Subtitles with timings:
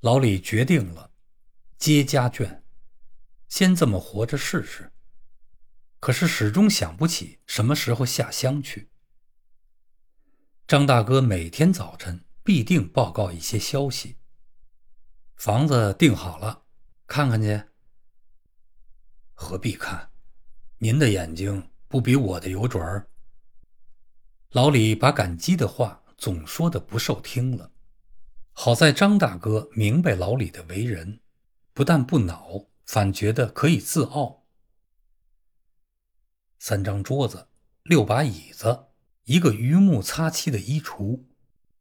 [0.00, 1.10] 老李决定了，
[1.78, 2.62] 接家眷，
[3.48, 4.92] 先这么活着试试。
[5.98, 8.90] 可是始终想不起什么时候下乡去。
[10.68, 14.18] 张大哥每天早晨必定报告一些消息。
[15.36, 16.64] 房子定好了，
[17.06, 17.62] 看看去。
[19.32, 20.10] 何必看？
[20.78, 23.08] 您的眼睛不比我的有准儿。
[24.50, 27.72] 老李把感激的话总说的不受听了。
[28.58, 31.20] 好在张大哥明白老李的为人，
[31.74, 34.46] 不但不恼，反觉得可以自傲。
[36.58, 37.48] 三张桌子，
[37.82, 38.86] 六把椅子，
[39.24, 41.22] 一个榆木擦漆的衣橱，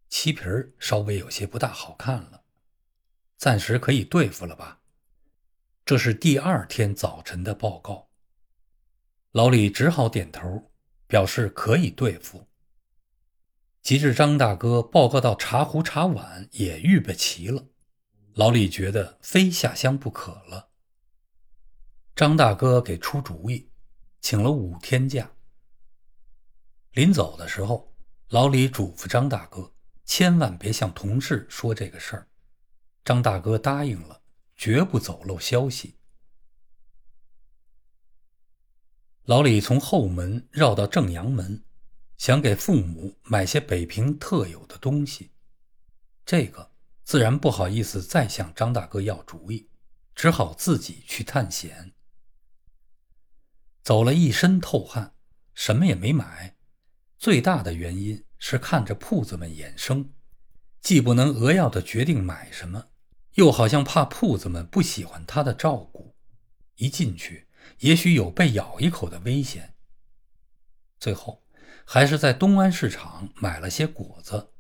[0.09, 2.43] 漆皮儿稍微有些不大好看了，
[3.37, 4.81] 暂时可以对付了吧？
[5.85, 8.09] 这是第二天早晨的报告。
[9.31, 10.71] 老李只好点头，
[11.07, 12.45] 表示可以对付。
[13.85, 17.67] 及至张大哥报告到茶壶茶碗也预备齐了，
[18.33, 20.71] 老李觉得非下乡不可了。
[22.15, 23.69] 张大哥给出主意，
[24.21, 25.31] 请了五天假。
[26.93, 27.93] 临走的时候，
[28.29, 29.71] 老李嘱咐张大哥，
[30.03, 32.27] 千万别向同事说这个事儿。
[33.03, 34.19] 张大哥答应了，
[34.55, 35.99] 绝不走漏消息。
[39.25, 41.61] 老李从后门绕到正阳门。
[42.17, 45.31] 想给父母买些北平特有的东西，
[46.25, 46.71] 这个
[47.03, 49.69] 自然不好意思再向张大哥要主意，
[50.15, 51.93] 只好自己去探险。
[53.83, 55.13] 走了一身透汗，
[55.53, 56.55] 什么也没买。
[57.17, 60.13] 最大的原因是看着铺子们眼生，
[60.81, 62.87] 既不能扼要的决定买什么，
[63.33, 66.15] 又好像怕铺子们不喜欢他的照顾，
[66.75, 67.47] 一进去
[67.79, 69.75] 也许有被咬一口的危险。
[70.97, 71.44] 最后。
[71.85, 74.51] 还是在东安市场买了些果子，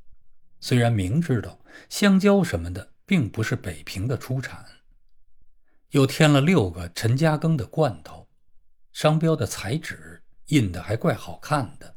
[0.59, 4.65] 虽然明知道香蕉什么的并不是北平的出产，
[5.91, 8.27] 又添了六个陈家庚的罐头，
[8.91, 11.94] 商标的彩纸印的还怪好看的。